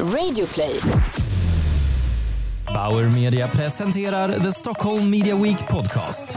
[0.00, 0.80] Radioplay.
[2.66, 6.36] Bauer Media presenterar The Stockholm Media Week Podcast.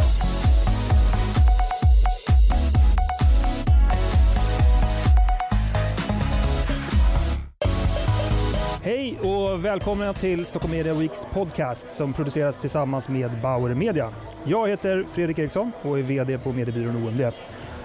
[8.83, 14.09] Hej och välkomna till Stockholm Media Weeks podcast som produceras tillsammans med Bauer Media.
[14.43, 17.21] Jag heter Fredrik Eriksson och är VD på mediebyrån OMD.
[17.21, 17.31] I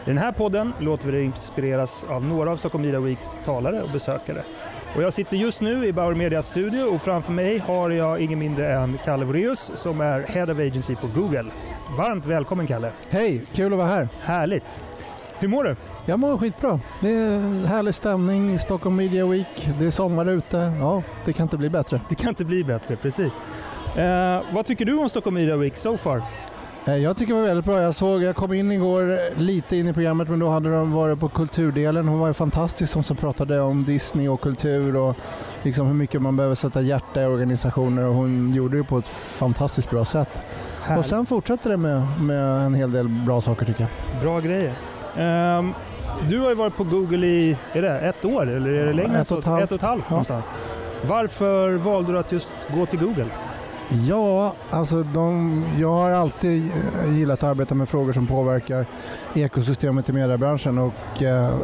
[0.04, 3.90] den här podden låter vi dig inspireras av några av Stockholm Media Weeks talare och
[3.90, 4.42] besökare.
[4.96, 8.38] Och jag sitter just nu i Bauer Medias studio och framför mig har jag ingen
[8.38, 11.44] mindre än Kalle Voreus som är Head of Agency på Google.
[11.98, 12.90] Varmt välkommen Kalle!
[13.10, 14.08] Hej, kul att vara här.
[14.22, 14.80] Härligt!
[15.38, 15.76] Hur mår du?
[16.06, 16.80] Jag mår skitbra.
[17.00, 20.72] Det är härlig stämning, Stockholm Media Week, det är sommar ute.
[20.80, 22.00] Ja, det kan inte bli bättre.
[22.08, 23.40] Det kan inte bli bättre, precis.
[23.96, 26.22] Eh, vad tycker du om Stockholm Media Week so far?
[26.86, 27.80] Eh, Jag tycker det var väldigt bra.
[27.80, 31.20] Jag såg, jag kom in igår lite in i programmet men då hade de varit
[31.20, 32.08] på kulturdelen.
[32.08, 35.16] Hon var ju fantastisk som, som pratade om Disney och kultur och
[35.62, 39.06] liksom hur mycket man behöver sätta hjärta i organisationer och hon gjorde det på ett
[39.08, 40.28] fantastiskt bra sätt.
[40.80, 41.06] Och Härligt.
[41.06, 44.22] sen fortsätter det med, med en hel del bra saker tycker jag.
[44.22, 44.72] Bra grejer.
[45.16, 45.72] Ehm,
[46.28, 49.08] du har ju varit på Google i är det ett år eller är det längre?
[49.14, 49.64] än ett och ett halvt.
[49.64, 50.10] Ett och ett halvt Ja.
[50.10, 50.50] någonstans.
[51.08, 53.26] Varför valde du att just gå till Google?
[53.88, 56.70] Ja, alltså de, jag har alltid
[57.04, 58.86] eh, gillat att arbeta med frågor som påverkar
[59.34, 61.54] ekosystemet i mediebranschen och eh,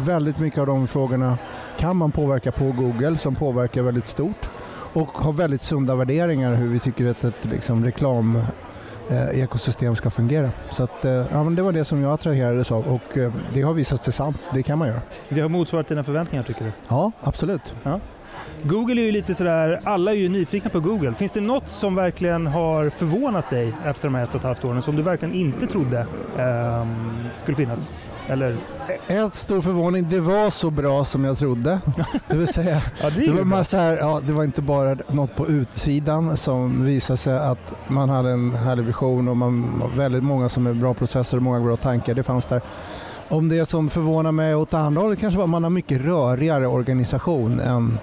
[0.00, 1.38] väldigt mycket av de frågorna
[1.78, 4.50] kan man påverka på Google som påverkar väldigt stort
[4.92, 8.42] och har väldigt sunda värderingar hur vi tycker att ett liksom, reklam
[9.10, 10.50] eh, ekosystem ska fungera.
[10.70, 13.62] Så att, eh, ja, men det var det som jag attraherades av och eh, det
[13.62, 14.36] har visat sig sant.
[14.54, 15.00] Det kan man göra.
[15.28, 16.72] Det har motsvarat dina förväntningar tycker du?
[16.88, 17.74] Ja, absolut.
[18.62, 21.14] Google är ju lite sådär, alla är ju nyfikna på Google.
[21.14, 24.64] Finns det något som verkligen har förvånat dig efter de här ett och ett halvt
[24.64, 26.06] åren som du verkligen inte trodde
[26.38, 27.92] ehm, skulle finnas?
[28.28, 28.56] Eller?
[29.06, 31.80] Ett stor förvåning, det var så bra som jag trodde.
[32.28, 35.36] Det vill säga Ja, det Det var, massa här, ja, det var inte bara något
[35.36, 40.24] på utsidan som visade sig att man hade en härlig vision och man var väldigt
[40.24, 42.14] många som är bra processer och många bra tankar.
[42.14, 42.60] Det fanns där.
[43.28, 46.66] Om det som förvånar mig åt andra hållet kanske var att man har mycket rörigare
[46.66, 47.98] organisation än,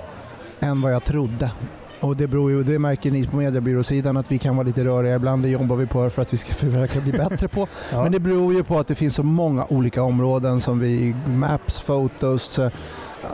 [0.60, 1.52] än vad jag trodde.
[2.00, 5.16] Och det, beror ju, det märker ni på mediebyråsidan att vi kan vara lite röriga
[5.16, 5.44] ibland.
[5.44, 7.68] Det jobbar vi på för att vi ska försöka bli bättre på.
[7.92, 8.04] Ja.
[8.04, 11.82] Men det beror ju på att det finns så många olika områden som vi, Maps,
[11.82, 12.72] Photos, eh,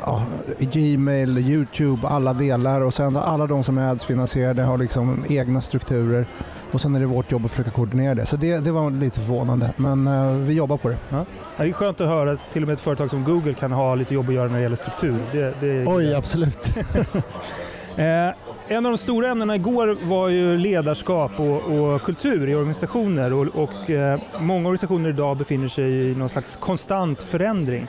[0.05, 0.23] ja,
[0.59, 6.25] Gmail, Youtube, alla delar och sen alla de som är ads-finansierade har liksom egna strukturer
[6.73, 8.25] och sen är det vårt jobb att försöka koordinera det.
[8.25, 10.97] Så det, det var lite förvånande men eh, vi jobbar på det.
[11.09, 11.25] Ja,
[11.57, 13.95] det är skönt att höra att till och med ett företag som Google kan ha
[13.95, 15.19] lite jobb att göra när det gäller struktur.
[15.31, 16.75] Det, det, Oj, absolut.
[17.97, 18.33] Eh,
[18.67, 23.33] en av de stora ämnena igår var ju ledarskap och, och kultur i organisationer.
[23.33, 27.87] Och, och eh, många organisationer idag befinner sig i någon slags konstant förändring.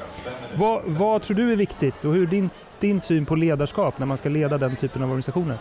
[0.57, 4.07] Vad, vad tror du är viktigt och hur är din, din syn på ledarskap när
[4.07, 5.59] man ska leda den typen av organisationer?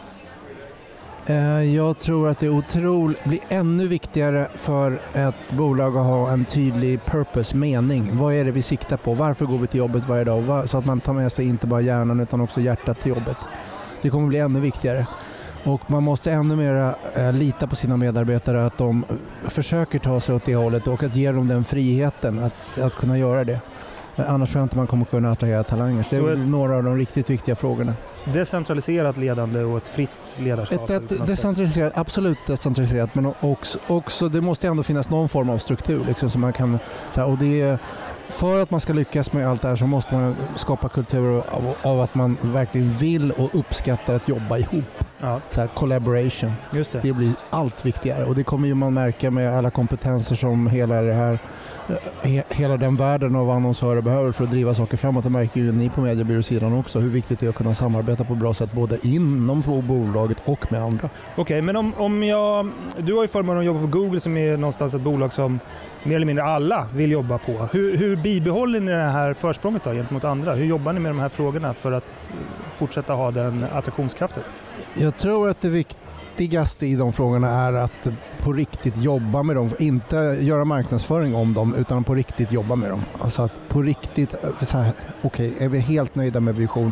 [1.25, 6.31] Eh, jag tror att det är otroligt, blir ännu viktigare för ett bolag att ha
[6.31, 8.17] en tydlig purpose, mening.
[8.17, 9.13] Vad är det vi siktar på?
[9.13, 10.69] Varför går vi till jobbet varje dag?
[10.69, 13.37] Så att man tar med sig inte bara hjärnan utan också hjärtat till jobbet.
[14.01, 15.07] Det kommer bli ännu viktigare.
[15.63, 19.05] Och man måste ännu mer eh, lita på sina medarbetare att de
[19.47, 23.17] försöker ta sig åt det hållet och att ge dem den friheten att, att kunna
[23.17, 23.59] göra det.
[24.15, 26.03] Eh, Annars tror jag inte man kommer kunna attrahera talanger.
[26.03, 27.93] Så det är ett- några av de riktigt viktiga frågorna.
[28.25, 30.89] Decentraliserat ledande och ett fritt ledarskap?
[30.89, 35.57] Ett, ett decentraliserat, absolut decentraliserat men också, också det måste ändå finnas någon form av
[35.57, 36.05] struktur.
[36.07, 36.79] Liksom, så man kan,
[37.11, 37.77] så här, och det
[38.29, 41.73] för att man ska lyckas med allt det här så måste man skapa kultur av,
[41.81, 44.83] av att man verkligen vill och uppskattar att jobba ihop.
[45.19, 46.51] Ja, Så här, collaboration.
[46.71, 46.99] just det.
[47.01, 51.01] Det blir allt viktigare och det kommer ju man märka med alla kompetenser som hela
[51.01, 51.39] det här
[52.21, 55.23] he, hela den världen av annonsörer behöver för att driva saker framåt.
[55.23, 58.33] Det märker ju ni på mediebyråsidan också hur viktigt det är att kunna samarbeta på
[58.33, 61.09] ett bra sätt både inom bolaget och med andra.
[61.35, 62.69] Okej, men om, om jag...
[62.97, 65.59] Du har ju förmånen att jobba på Google som är någonstans ett bolag som
[66.03, 67.51] mer eller mindre alla vill jobba på.
[67.51, 70.53] Hur, hur bibehåller ni det här försprånget då gentemot andra?
[70.53, 72.33] Hur jobbar ni med de här frågorna för att
[72.71, 74.43] fortsätta ha den attraktionskraften?
[74.93, 78.07] Jag tror att det viktigaste i de frågorna är att
[78.43, 79.69] på riktigt jobba med dem.
[79.79, 83.01] Inte göra marknadsföring om dem utan på riktigt jobba med dem.
[83.19, 84.35] Alltså att på riktigt,
[85.21, 86.91] okej, är vi helt nöjda med vision?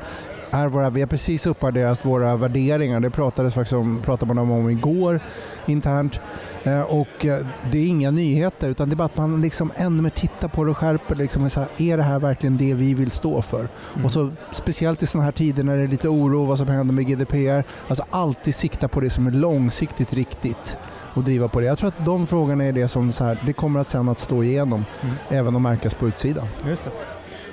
[0.54, 3.00] Är våra, vi har precis uppvärderat våra värderingar.
[3.00, 5.20] Det pratades faktiskt om, pratade man om igår
[5.66, 6.20] internt.
[6.64, 10.02] Eh, Och eh, det är inga nyheter utan det är bara att man liksom ännu
[10.02, 11.16] mer tittar på det och skärper.
[11.16, 13.68] Liksom, så här, är det här verkligen det vi vill stå för?
[14.04, 16.94] Och så, speciellt i sådana här tider när det är lite oro vad som händer
[16.94, 17.64] med GDPR.
[17.88, 20.78] Alltså alltid sikta på det som är långsiktigt riktigt
[21.14, 21.66] och driva på det.
[21.66, 24.20] Jag tror att de frågorna är det som så här, det kommer att sen att
[24.20, 25.16] slå igenom Mm.
[25.30, 26.48] även och märkas på utsidan.
[26.68, 26.90] Just det.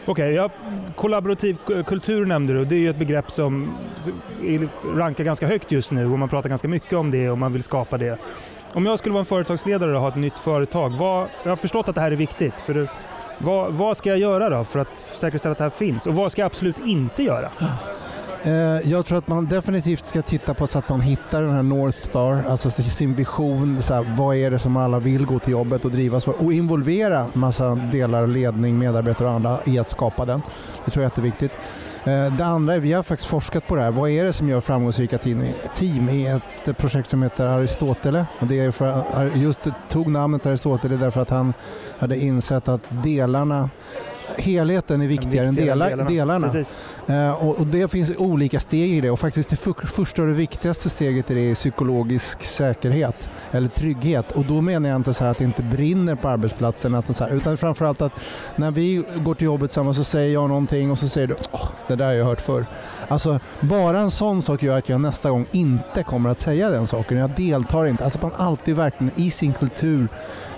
[0.06, 0.48] Okej, ja,
[0.96, 2.64] kollaborativ kultur nämnde du.
[2.64, 3.72] Det är ju ett begrepp som
[4.94, 7.62] rankar ganska högt just nu och man pratar ganska mycket om det och man vill
[7.62, 8.20] skapa det.
[8.72, 11.88] Om jag skulle vara en företagsledare och ha ett nytt företag, vad, jag har förstått
[11.88, 12.60] att det här är viktigt.
[12.60, 12.88] För det,
[13.38, 16.06] vad, vad ska jag göra då för att säkerställa att det här finns?
[16.06, 17.50] Och vad ska jag absolut inte göra?
[18.42, 21.62] Eh, jag tror att man definitivt ska titta på så att man hittar den här
[21.62, 23.82] North Star, alltså sin vision.
[23.82, 26.44] Så här, vad är det som alla vill gå till jobbet och drivas för?
[26.44, 30.42] Och involvera massa delar, ledning, medarbetare och andra i att skapa den.
[30.84, 31.52] Det tror jag är jätteviktigt.
[32.04, 33.90] Eh, det andra är, vi har faktiskt forskat på det här.
[33.90, 38.26] Vad är det som gör framgångsrika team- i ett projekt som heter Aristotele?
[38.38, 41.54] Och det är för, just det tog namnet Aristotele därför att han
[41.98, 43.70] hade insett att delarna
[44.36, 46.48] Helheten är viktigare, än delar, delarna.
[46.48, 46.76] Precis.
[47.06, 50.28] Eh, och, och det finns olika steg i det och faktiskt det för, första och
[50.28, 54.32] det viktigaste steget i det är psykologisk säkerhet eller trygghet.
[54.32, 57.24] Och då menar jag inte så här att det inte brinner på arbetsplatsen att så
[57.24, 58.12] här, utan framförallt att
[58.56, 61.68] när vi går till jobbet tillsammans så säger jag någonting och så säger du åh,
[61.88, 62.66] det där har jag hört förr.
[63.08, 66.86] Alltså bara en sån sak gör att jag nästa gång inte kommer att säga den
[66.86, 67.18] saken.
[67.18, 68.04] Jag deltar inte.
[68.04, 70.08] Alltså man alltid verkligen i sin kultur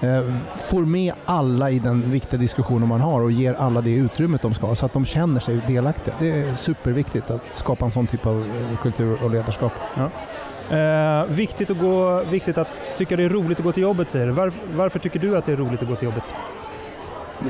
[0.01, 4.43] eh, får med alla i den viktiga diskussionen man har och ger alla det utrymmet
[4.43, 6.15] de ska ha så att de känner sig delaktiga.
[6.19, 9.73] Det är superviktigt att skapa en sån typ av eh, kultur och ledarskap.
[10.71, 14.27] Eh, viktigt, att gå, viktigt att tycka det är roligt att gå till jobbet säger
[14.27, 14.33] du.
[14.33, 16.35] Var, varför tycker du att det är roligt att gå till jobbet?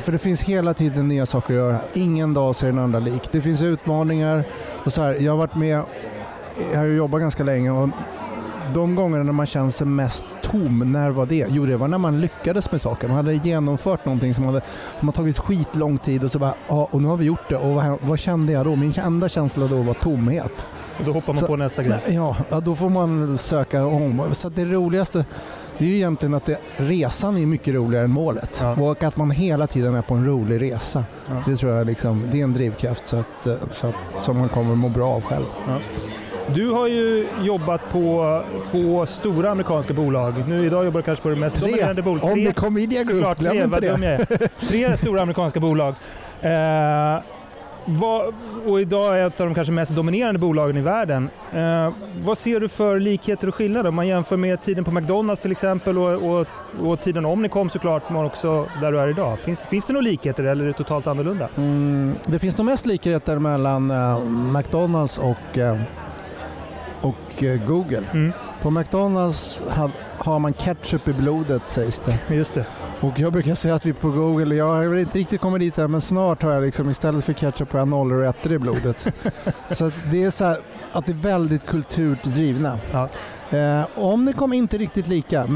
[0.03, 1.81] För det finns hela tiden nya saker att göra.
[1.95, 3.33] Ingen dag ser den andra lik.
[3.33, 4.45] Det finns utmaningar.
[4.85, 5.83] Och så här, jag har varit med,
[6.73, 7.89] jag har jobbat ganska länge och
[8.75, 11.47] de gångerna när man känner sig mest tom, när var det?
[11.51, 13.09] Jo, det var när man lyckades med saker.
[13.09, 14.61] Man hade genomfört någonting som hade,
[14.99, 17.57] som har tagit skitlång tid och så bara, ja, och nu har vi gjort det.
[17.57, 18.77] Och vad, vad kände jag då?
[18.77, 20.67] Min enda känsla då var tomhet.
[20.99, 22.01] Och då hoppar man Så- på nästa grej.
[22.09, 24.23] Ja, ja, då får man söka om.
[24.33, 25.25] Så det roligaste
[25.79, 28.59] det är ju egentligen att det, resan är mycket roligare än målet.
[28.63, 28.73] Ja.
[28.73, 31.05] Och att man hela tiden är på en rolig resa.
[31.29, 31.35] Ja.
[31.47, 34.75] Det tror jag liksom, det är en drivkraft så att, så att, som man kommer
[34.75, 35.45] må bra av själv.
[36.55, 40.35] Du har ju jobbat på två stora amerikanska bolag.
[40.49, 42.25] Nu idag jobbar du kanske på det mest dominerande bolaget.
[42.25, 44.49] Om Tre- det kom Media Group, Såklart, glöm tre, inte det.
[44.69, 45.95] Tre stora amerikanska bolag.
[46.41, 47.23] Eh,
[47.85, 48.35] vad,
[48.67, 51.29] och idag är ett av de kanske mest dominerande bolagen i världen.
[51.53, 51.93] Eh,
[52.25, 55.53] vad ser du för likheter och skillnader om man jämför med tiden på McDonalds till
[55.53, 56.47] exempel och, och,
[56.83, 59.39] och tiden Omnicom såklart, men också där du är idag?
[59.39, 61.49] Finns, finns det några likheter eller är det totalt annorlunda?
[61.57, 65.77] Mm, det finns nog mest likheter mellan eh, McDonalds och, eh,
[67.01, 68.03] och eh, Google.
[68.13, 68.33] Mm.
[68.63, 69.61] På McDonalds
[70.19, 72.35] har man ketchup i blodet sägs det.
[72.35, 72.67] Just det.
[73.01, 75.91] Och jag brukar säga att vi på Google, jag har inte riktigt kommit dit än,
[75.91, 79.07] men snart har jag liksom istället för ketchup har jag ettor i blodet.
[79.71, 80.61] så det är så här,
[80.93, 82.79] att det är väldigt kulturdrivna.
[82.93, 83.09] Ja.
[83.51, 85.47] Eh, om det kommer inte riktigt lika,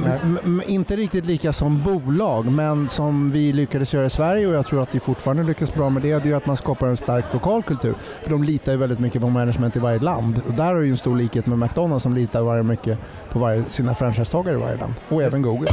[0.67, 4.83] inte riktigt lika som bolag, men som vi lyckades göra i Sverige och jag tror
[4.83, 7.25] att vi fortfarande lyckas bra med det, det är ju att man skapar en stark
[7.33, 7.95] lokal kultur.
[8.23, 10.41] För de litar ju väldigt mycket på management i varje land.
[10.47, 12.99] Och där har ju en stor likhet med McDonalds som litar varje mycket
[13.31, 14.95] på varje, sina franchisetagare i varje land.
[15.09, 15.67] Och även Google.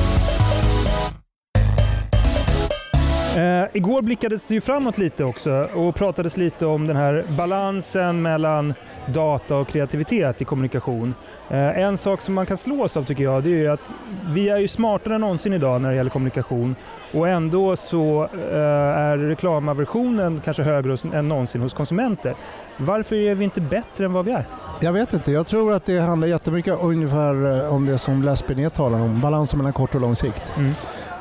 [3.38, 8.22] Eh, igår blickades det ju framåt lite också och pratades lite om den här balansen
[8.22, 8.74] mellan
[9.06, 11.14] data och kreativitet i kommunikation.
[11.50, 13.94] Eh, en sak som man kan slås av tycker jag, det är att
[14.26, 16.76] vi är ju smartare än någonsin idag när det gäller kommunikation
[17.14, 18.58] och ändå så eh,
[18.98, 22.34] är reklamaversionen kanske högre än någonsin hos konsumenter.
[22.78, 24.46] Varför är vi inte bättre än vad vi är?
[24.80, 25.32] Jag vet inte.
[25.32, 29.22] Jag tror att det handlar jättemycket ungefär eh, om det som Les Binet talar om.
[29.22, 30.54] Balansen mellan kort och lång sikt.
[30.58, 30.72] Mm.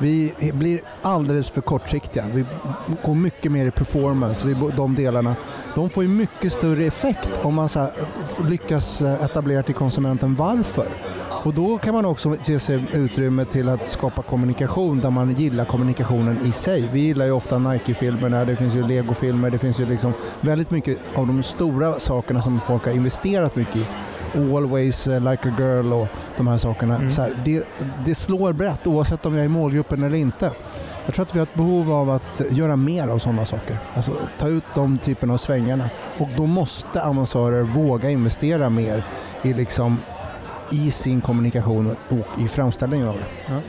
[0.01, 2.25] Vi blir alldeles för kortsiktiga.
[2.33, 2.45] Vi
[3.03, 4.47] går mycket mer i performance.
[4.47, 5.35] Vi, de delarna.
[5.75, 7.91] De får ju mycket större effekt om man så här,
[8.49, 10.87] lyckas eh, etablera till konsumenten varför.
[11.43, 15.65] Och då kan man också ge sig utrymme till att skapa kommunikation där man gillar
[15.65, 16.89] kommunikationen i sig.
[16.93, 20.97] Vi gillar ju ofta Nike-filmerna, det finns ju Lego-filmer, det finns ju liksom väldigt mycket
[21.15, 23.85] av de stora sakerna som folk har investerat mycket i.
[24.35, 26.07] Always eh, like a girl och
[26.37, 26.95] de här sakerna.
[26.95, 27.11] Mm.
[27.11, 27.67] Så här, det,
[28.05, 30.51] det slår brett oavsett om jag är i målgruppen eller inte.
[31.05, 33.77] Jag tror att vi har ett behov av att göra mer av sådana saker.
[33.93, 35.89] Alltså ta ut de typerna av svängarna.
[36.17, 39.03] Och då måste annonsörer våga investera mer
[39.41, 39.97] i, liksom,
[40.71, 43.61] i sin kommunikation och i framställningen av det.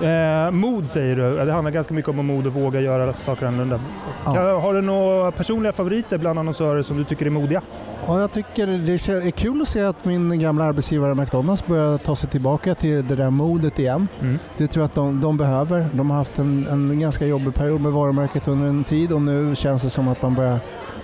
[0.00, 3.80] Eh, mod säger du, det handlar ganska mycket om mod och våga göra saker annorlunda.
[4.24, 4.60] Ja.
[4.60, 7.60] Har du några personliga favoriter bland annonsörer som du tycker är modiga?
[8.08, 8.92] Ja, jag tycker det
[9.26, 13.16] är kul att se att min gamla arbetsgivare McDonalds börjar ta sig tillbaka till det
[13.16, 14.08] där modet igen.
[14.20, 14.38] Mm.
[14.56, 15.86] Det tror jag att de, de behöver.
[15.92, 19.56] De har haft en, en ganska jobbig period med varumärket under en tid och nu
[19.56, 20.58] känns det som att man börjar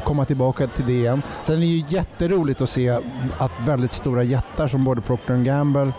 [0.04, 1.22] komma tillbaka till det igen.
[1.42, 2.88] Sen är det ju jätteroligt att se
[3.38, 5.92] att väldigt stora jättar som både Procter Gamble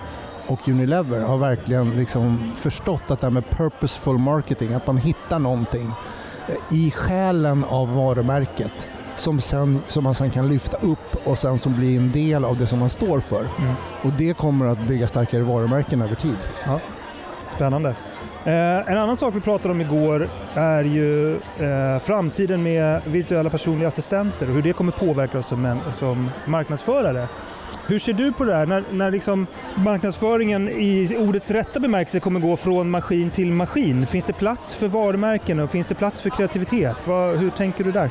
[0.48, 5.40] och Unilever har verkligen liksom förstått att det här med purposeful marketing, att man hittar
[5.40, 5.92] någonting
[6.72, 11.76] i själen av varumärket som, sen, som man sen kan lyfta upp och sen som
[11.76, 13.40] blir en del av det som man står för.
[13.40, 13.74] Mm.
[14.02, 16.38] Och det kommer att bygga starkare varumärken över tid.
[17.50, 17.96] Spännande.
[18.46, 23.88] Eh, en annan sak vi pratade om igår är ju eh, framtiden med virtuella personliga
[23.88, 27.28] assistenter och hur det kommer påverka oss som, män- som marknadsförare.
[27.88, 32.40] Hur ser du på det här när, när liksom marknadsföringen i ordets rätta bemärkelse kommer
[32.40, 34.06] gå från maskin till maskin?
[34.06, 37.08] Finns det plats för varumärken och finns det plats för kreativitet?
[37.08, 38.10] Vad, hur tänker du där?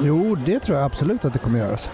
[0.00, 1.90] Jo, det tror jag absolut att det kommer göras.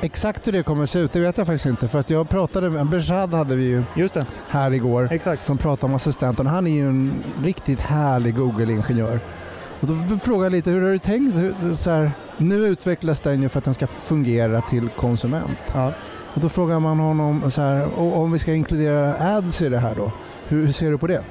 [0.00, 1.88] Exakt hur det kommer att se ut, det vet jag faktiskt inte.
[1.88, 5.08] För att jag pratade med, Bershad hade vi ju Just det, här igår.
[5.12, 5.46] exakt.
[5.46, 6.46] som pratar om assistenten.
[6.46, 7.12] Han är ju en
[7.44, 9.20] riktigt härlig Google-ingenjör.
[9.80, 11.36] Och då frågade jag lite, hur har du tänkt?
[11.36, 15.58] Hur- Så här, nu utvecklas den ju för att den ska fungera till konsument.
[15.74, 15.92] Ja.
[16.34, 19.94] Och då frågar man honom, så här, om vi ska inkludera ads i det här
[19.94, 20.12] då,
[20.48, 21.22] hur, hur ser du på det?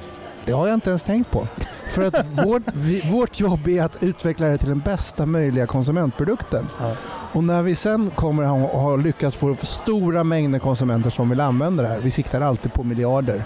[0.44, 1.48] Det har jag inte ens tänkt på.
[1.86, 6.66] För att vårt, vi, vårt jobb är att utveckla det till den bästa möjliga konsumentprodukten.
[6.80, 6.92] Ja.
[7.32, 11.82] Och när vi sen kommer att ha, lyckats få stora mängder konsumenter som vill använda
[11.82, 13.44] det här, vi siktar alltid på miljarder,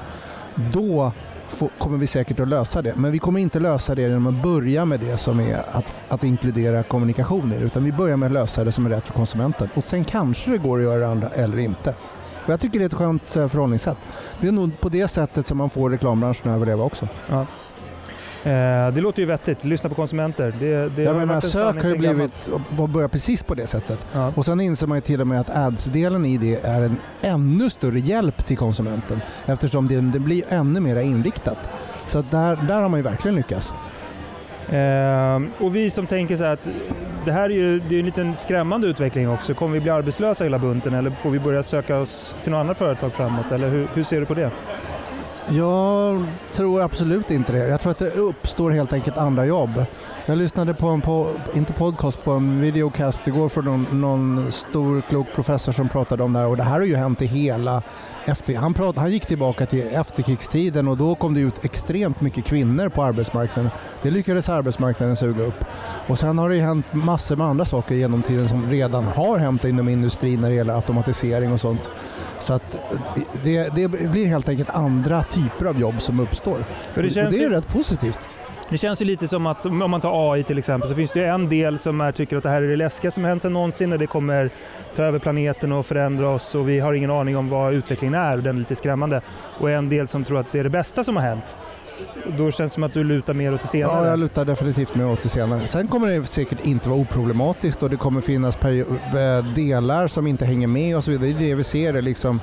[0.54, 1.12] då
[1.78, 2.94] kommer vi säkert att lösa det.
[2.96, 6.24] Men vi kommer inte lösa det genom att börja med det som är att, att
[6.24, 9.68] inkludera kommunikationer, utan vi börjar med att lösa det som är rätt för konsumenten.
[9.74, 11.94] Och sen kanske det går att göra det andra eller inte.
[12.44, 13.98] Och jag tycker det är ett skönt eh, förhållningssätt.
[14.40, 17.08] Det är nog på det sättet som man får reklambranschen att överleva också.
[17.28, 17.42] Eh,
[18.42, 19.64] det låter ju vettigt.
[19.64, 20.54] Lyssna på konsumenter.
[20.60, 24.06] Det, det jag menar, sök har ju blivit, och börjar precis på det sättet.
[24.12, 24.32] Ja.
[24.36, 27.70] Och sen inser man ju till och med att ads-delen i det är en ännu
[27.70, 31.70] större hjälp till konsumenten eftersom det, det blir ännu mer inriktat.
[32.06, 33.72] Så där, där har man ju verkligen lyckats.
[34.68, 36.68] Eh, och vi som tänker så att
[37.24, 39.54] det här är ju det är en liten skrämmande utveckling också.
[39.54, 42.74] Kommer vi bli arbetslösa hela bunten eller får vi börja söka oss till några andra
[42.74, 43.52] företag framåt?
[43.52, 44.50] Eller hur, hur ser du på det?
[45.52, 47.68] Jag tror absolut inte det.
[47.68, 49.84] Jag tror att det uppstår helt enkelt andra jobb.
[50.30, 55.00] Jag lyssnade på en, på, inte podcast, på en videocast igår från någon, någon stor
[55.00, 57.82] klok professor som pratade om det här och det här har ju hänt i hela
[58.26, 62.44] efter, han, prat, han gick tillbaka till efterkrigstiden och då kom det ut extremt mycket
[62.44, 63.70] kvinnor på arbetsmarknaden.
[64.02, 65.64] Det lyckades arbetsmarknaden suga upp.
[66.06, 69.38] Och sen har det ju hänt massor med andra saker genom tiden som redan har
[69.38, 71.90] hänt inom industrin när det gäller automatisering och sånt.
[72.40, 72.76] Så att
[73.44, 76.58] det, det blir helt enkelt andra typer av jobb som uppstår.
[76.92, 78.18] För det och känns det är ju- rätt positivt.
[78.70, 81.18] Det känns ju lite som att om man tar AI till exempel så finns det
[81.18, 83.52] ju en del som är, tycker att det här är det läskigaste som hänt sedan
[83.52, 84.50] någonsin och det kommer
[84.96, 88.36] ta över planeten och förändra oss och vi har ingen aning om vad utvecklingen är
[88.36, 89.20] och den är lite skrämmande.
[89.58, 91.56] Och en del som tror att det är det bästa som har hänt.
[92.38, 94.04] Då känns det som att du lutar mer åt det senare.
[94.04, 95.60] Ja, jag lutar definitivt mer åt det senare.
[95.66, 100.44] Sen kommer det säkert inte vara oproblematiskt och det kommer finnas eh, delar som inte
[100.44, 101.28] hänger med och så vidare.
[101.28, 102.40] Det är det vi ser, Det liksom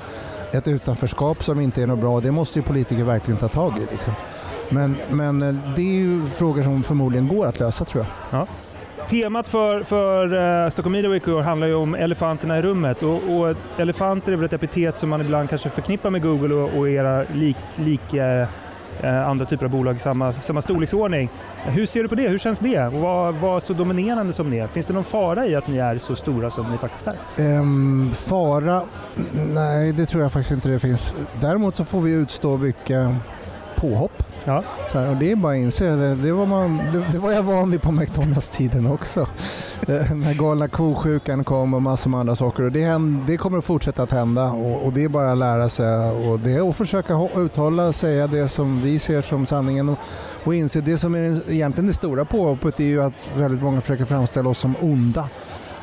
[0.52, 2.20] ett utanförskap som inte är något bra.
[2.20, 3.80] Det måste ju politiker verkligen ta tag i.
[3.90, 4.12] Liksom.
[4.68, 8.46] Men, men eh, det är ju frågor som förmodligen går att lösa tror jag.
[9.08, 13.02] Temat för, för uh, Stockholm Media Week i år handlar ju om elefanterna i rummet.
[13.02, 16.78] Och, och elefanter är väl ett epitet som man ibland kanske förknippar med Google och,
[16.78, 18.48] och era lik, lik uh,
[19.02, 21.28] Eh, andra typer av bolag i samma, samma storleksordning.
[21.64, 22.28] Hur ser du på det?
[22.28, 22.86] Hur känns det?
[22.86, 24.66] Och vad, vad så dominerande som ni är?
[24.66, 27.14] Finns det någon fara i att ni är så stora som ni faktiskt är?
[27.58, 28.82] Um, fara?
[29.34, 31.14] Nej, det tror jag faktiskt inte det finns.
[31.40, 33.08] Däremot så får vi utstå mycket
[33.80, 34.22] påhopp.
[34.44, 34.62] Ja.
[34.92, 37.32] Så här, och det är bara att inse, det, det, var man, det, det var
[37.32, 39.26] jag van vid på McDonalds-tiden också.
[39.88, 42.62] Eh, När galna kosjukan kom och massor med andra saker.
[42.62, 45.38] Och det, händer, det kommer att fortsätta att hända och, och det är bara att
[45.38, 49.46] lära sig och det är att försöka hå- uthålla, säga det som vi ser som
[49.46, 49.98] sanningen och,
[50.44, 54.04] och inse det som är egentligen det stora påhoppet är ju att väldigt många försöker
[54.04, 55.28] framställa oss som onda.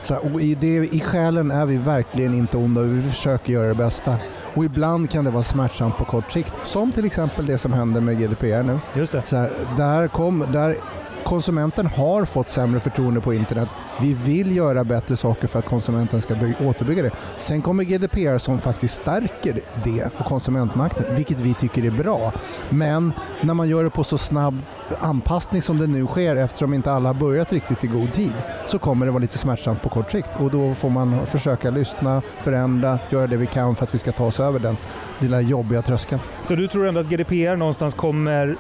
[0.03, 3.53] Så här, och i, det, I själen är vi verkligen inte onda och vi försöker
[3.53, 4.15] göra det bästa.
[4.55, 6.53] Och ibland kan det vara smärtsamt på kort sikt.
[6.63, 8.79] Som till exempel det som händer med GDPR nu.
[8.93, 9.23] Just det.
[9.27, 10.77] Så här, där, kom, där
[11.23, 13.69] konsumenten har fått sämre förtroende på internet.
[14.01, 17.11] Vi vill göra bättre saker för att konsumenten ska by- återbygga det.
[17.39, 22.33] Sen kommer GDPR som faktiskt stärker det på konsumentmarknaden, vilket vi tycker är bra.
[22.69, 24.57] Men när man gör det på så snabb
[24.99, 28.33] anpassning som det nu sker eftersom inte alla har börjat riktigt i god tid
[28.67, 32.21] så kommer det vara lite smärtsamt på kort sikt och då får man försöka lyssna,
[32.37, 34.77] förändra, göra det vi kan för att vi ska ta oss över den
[35.19, 36.21] lilla jobbiga tröskeln.
[36.43, 38.57] Så du tror ändå att GDPR någonstans kommer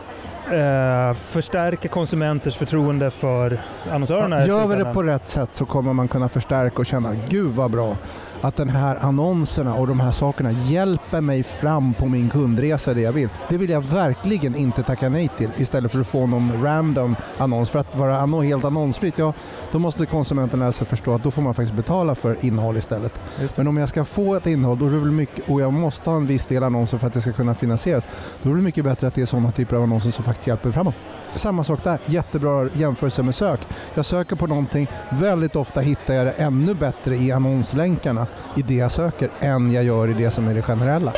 [0.51, 4.45] eh, förstärka konsumenters förtroende för annonsörerna?
[4.45, 7.51] i Gör vi det på rätt sätt så kommer man kunna förstärka och känna gud
[7.51, 7.97] vad bra
[8.41, 13.01] att den här annonserna och de här sakerna hjälper mig fram på min kundresa det
[13.01, 13.29] jag vill.
[13.49, 17.69] Det vill jag verkligen inte tacka nej till istället för att få någon random annons.
[17.69, 19.33] För att vara anno- helt annonsfritt, ja
[19.71, 23.19] då måste konsumenten lära sig förstå att då får man faktiskt betala för innehåll istället.
[23.55, 26.09] Men om jag ska få ett innehåll då är det väl mycket, och jag måste
[26.09, 28.03] ha en viss del annonser för att det ska kunna finansieras,
[28.41, 30.71] då är det mycket bättre att det är sådana typer av annonser som faktiskt hjälper
[30.71, 30.95] framåt
[31.39, 33.59] samma sak där, jättebra jämförelse med sök.
[33.93, 38.75] Jag söker på någonting, väldigt ofta hittar jag det ännu bättre i annonslänkarna i det
[38.75, 41.13] jag söker än jag gör i det som är det generella.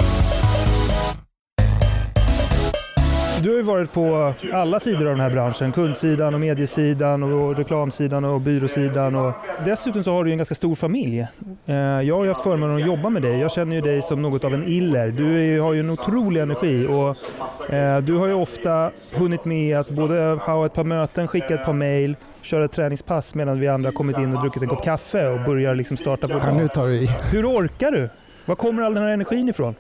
[3.67, 5.71] Varit på alla sidor av den här branschen.
[5.71, 9.15] Kundsidan, och mediesidan, och reklamsidan och byråsidan.
[9.15, 9.33] Och
[9.65, 11.27] dessutom så har du en ganska stor familj.
[11.65, 13.39] Eh, jag har ju haft förmånen att jobba med dig.
[13.39, 15.07] Jag känner ju dig som något av en iller.
[15.07, 19.89] Du har ju en otrolig energi och eh, du har ju ofta hunnit med att
[19.89, 23.91] både ha ett par möten, skicka ett par mail, köra ett träningspass medan vi andra
[23.91, 26.89] kommit in och druckit en kopp kaffe och börjar liksom starta vår Ja, nu tar
[26.89, 27.09] i.
[27.31, 28.09] Hur orkar du?
[28.45, 29.75] Var kommer all den här energin ifrån?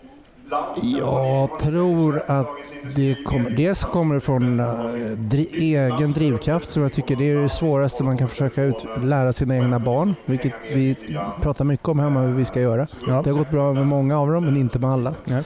[0.81, 2.47] Jag tror att
[2.95, 7.35] det kommer, dels kommer det från uh, dri, egen drivkraft som jag tycker det är
[7.35, 10.15] det svåraste man kan försöka ut, lära sina egna barn.
[10.25, 10.95] Vilket vi
[11.41, 12.87] pratar mycket om hemma hur vi ska göra.
[13.07, 13.21] Ja.
[13.23, 15.13] Det har gått bra med många av dem men inte med alla.
[15.25, 15.43] Ja.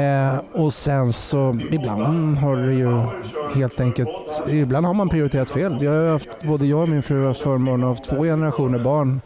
[0.00, 3.02] Eh, och sen så ibland har det ju
[3.54, 5.76] helt enkelt, ibland har man prioriterat fel.
[5.80, 9.20] Jag har haft, både jag och min fru har haft förmånen av två generationer barn.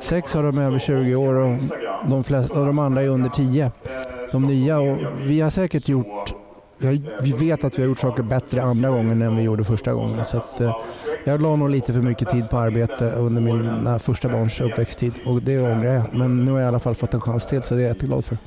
[0.00, 1.58] Sex av dem är över 20 år och
[2.06, 3.70] de, flesta, och de andra är under 10
[4.32, 4.80] de nya.
[4.80, 6.34] Och vi har säkert gjort,
[7.22, 10.24] vi vet att vi har gjort saker bättre andra gången än vi gjorde första gången.
[10.24, 10.76] Så att, eh,
[11.24, 15.42] jag la nog lite för mycket tid på arbete under mina första barns uppväxttid och
[15.42, 16.04] det ångrar jag.
[16.12, 17.94] Men nu har jag i alla fall fått en chans till så det är jag
[17.94, 18.38] jätteglad för.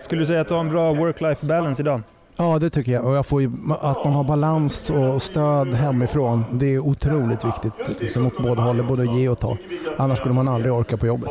[0.00, 2.02] Skulle du säga att du har en bra work-life balance idag?
[2.36, 3.04] Ja, det tycker jag.
[3.04, 8.00] Och jag får ju, att man har balans och stöd hemifrån, det är otroligt viktigt.
[8.00, 9.56] Liksom åt båda hållen, både ge och ta.
[9.96, 11.30] Annars skulle man aldrig orka på jobbet.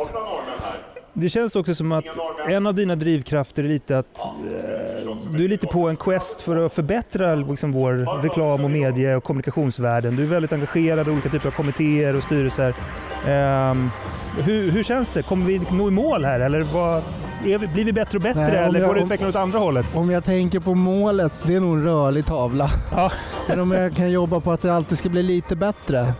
[1.20, 2.04] Det känns också som att
[2.48, 6.66] en av dina drivkrafter är lite att eh, du är lite på en quest för
[6.66, 10.16] att förbättra liksom, vår reklam och medie och kommunikationsvärlden.
[10.16, 12.68] Du är väldigt engagerad i olika typer av kommittéer och styrelser.
[13.26, 13.74] Eh,
[14.42, 15.22] hur, hur, känns det?
[15.22, 17.02] Kommer vi nå i mål här eller vad,
[17.44, 19.86] vi, blir vi bättre och bättre Nej, eller går det utvecklla åt andra hållet?
[19.94, 22.70] Om jag tänker på målet, det är nog en rörlig tavla.
[22.90, 23.10] Ja.
[23.48, 26.14] Men om jag kan jobba på att det alltid ska bli lite bättre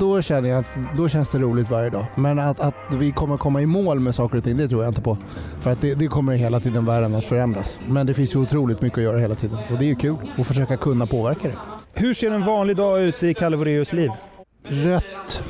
[0.00, 2.06] då känner jag att då känns det roligt varje dag.
[2.14, 4.90] Men att, att vi kommer komma i mål med saker och ting, det tror jag
[4.90, 5.18] inte på.
[5.60, 7.80] För att det, det kommer hela tiden världen att förändras.
[7.86, 10.16] Men det finns ju otroligt mycket att göra hela tiden och det är ju kul
[10.38, 11.54] att försöka kunna påverka det.
[11.92, 14.10] Hur ser en vanlig dag ut i Kalle Voreus liv?
[14.68, 15.42] Rött.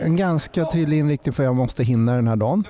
[0.00, 2.64] en ganska tydlig inriktning för jag måste hinna den här dagen.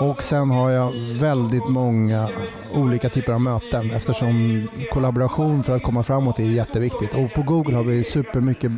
[0.00, 2.28] Och sen har jag väldigt många
[2.72, 7.14] olika typer av möten eftersom kollaboration för att komma framåt är jätteviktigt.
[7.14, 8.72] Och på Google har vi supermycket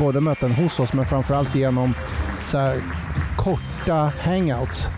[0.00, 1.94] både möten hos oss men framförallt genom
[2.48, 2.76] så här,
[3.36, 4.88] korta hangouts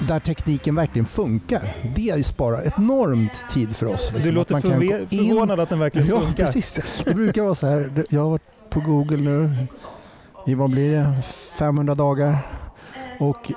[0.00, 1.74] där tekniken verkligen funkar.
[1.96, 4.12] Det sparar enormt tid för oss.
[4.12, 4.22] Liksom.
[4.22, 5.28] Du låter att man förve- in...
[5.28, 6.44] förvånad att den verkligen ja, funkar.
[6.44, 7.02] Precis.
[7.04, 9.50] Det brukar vara så här, jag har varit på Google nu
[10.46, 11.22] i vad blir det,
[11.58, 12.38] 500 dagar
[13.18, 13.52] och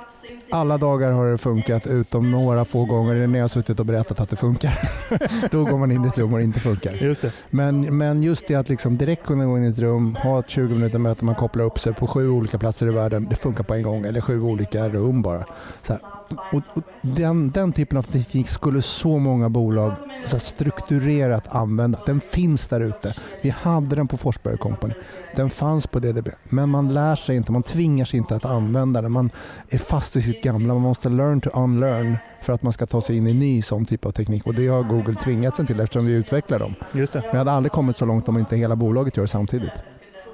[0.51, 4.19] alla dagar har det funkat utom några få gånger när jag har suttit och berättat
[4.19, 4.89] att det funkar.
[5.51, 6.93] Då går man in i ett rum och det inte funkar.
[6.93, 7.31] Just det.
[7.49, 10.49] Men, men just det att liksom direkt kunna gå in i ett rum, ha ett
[10.49, 13.27] 20 minuter möte, man kopplar upp sig på sju olika platser i världen.
[13.29, 15.45] Det funkar på en gång, eller sju olika rum bara.
[15.83, 19.93] Så här, och, och den, den, typen av teknik skulle så många bolag
[20.25, 21.99] så strukturerat använda.
[22.05, 23.13] Den finns där ute.
[23.41, 24.93] Vi hade den på Forsberg Company.
[25.35, 26.29] Den fanns på DDB.
[26.43, 29.11] Men man lär sig inte, man tvingar sig inte att använda den.
[29.11, 29.29] Man
[29.69, 30.73] är fast i sitt gamla.
[30.73, 33.85] Man måste learn to unlearn för att man ska ta sig in i ny sån
[33.85, 34.47] typ av teknik.
[34.47, 36.75] Och det har Google tvingat sig till eftersom vi utvecklar dem.
[36.91, 37.23] Just det.
[37.31, 39.73] Jag hade aldrig kommit så långt om inte hela bolaget gör det samtidigt.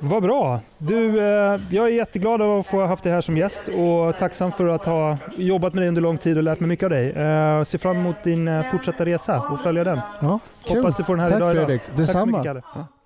[0.01, 0.59] Vad bra!
[0.77, 4.51] Du, eh, jag är jätteglad att få ha haft dig här som gäst och tacksam
[4.51, 7.09] för att ha jobbat med dig under lång tid och lärt mig mycket av dig.
[7.09, 9.99] Eh, ser fram emot din eh, fortsatta resa och följa den.
[10.19, 10.39] Ja.
[10.67, 11.51] Hoppas du får den här Tack idag.
[11.51, 12.37] Fredrik, detsamma.
[12.37, 12.96] Tack så mycket,